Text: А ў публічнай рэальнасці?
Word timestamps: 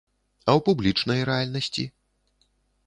А 0.43 0.47
ў 0.57 0.59
публічнай 0.69 1.21
рэальнасці? 1.31 1.87